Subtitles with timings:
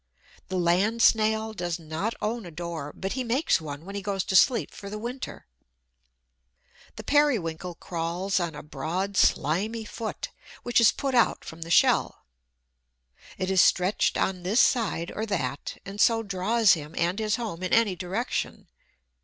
[0.47, 4.23] The land Snail does not own a door, but he makes one when he goes
[4.23, 5.45] to sleep for the winter.
[6.95, 10.29] The Periwinkle crawls on a broad, slimy foot,
[10.63, 12.25] which is put out from the shell.
[13.37, 17.61] It is stretched on this side or that, and so draws him and his home
[17.61, 18.69] in any direction.